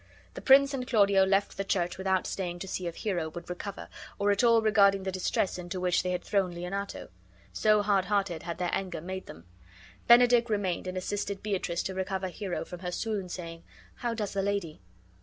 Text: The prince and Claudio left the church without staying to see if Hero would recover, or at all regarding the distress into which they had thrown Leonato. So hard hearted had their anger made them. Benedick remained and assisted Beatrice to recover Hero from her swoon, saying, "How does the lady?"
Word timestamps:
The 0.33 0.41
prince 0.41 0.73
and 0.73 0.87
Claudio 0.87 1.25
left 1.27 1.57
the 1.57 1.63
church 1.63 1.99
without 1.99 2.25
staying 2.25 2.57
to 2.57 2.67
see 2.67 2.87
if 2.87 2.95
Hero 2.95 3.29
would 3.29 3.51
recover, 3.51 3.87
or 4.17 4.31
at 4.31 4.43
all 4.43 4.59
regarding 4.59 5.03
the 5.03 5.11
distress 5.11 5.59
into 5.59 5.79
which 5.79 6.01
they 6.01 6.09
had 6.09 6.23
thrown 6.23 6.55
Leonato. 6.55 7.09
So 7.53 7.83
hard 7.83 8.05
hearted 8.05 8.41
had 8.41 8.57
their 8.57 8.73
anger 8.73 8.99
made 8.99 9.27
them. 9.27 9.45
Benedick 10.07 10.49
remained 10.49 10.87
and 10.87 10.97
assisted 10.97 11.43
Beatrice 11.43 11.83
to 11.83 11.93
recover 11.93 12.29
Hero 12.29 12.65
from 12.65 12.79
her 12.79 12.91
swoon, 12.91 13.29
saying, 13.29 13.61
"How 13.97 14.15
does 14.15 14.33
the 14.33 14.41
lady?" 14.41 14.81